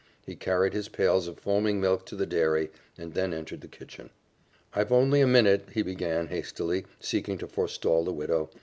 [0.25, 4.09] He carried his pails of foaming milk to the dairy, and then entered the kitchen.
[4.73, 8.49] "I've only a minute," he began hastily, seeking to forestall the widow.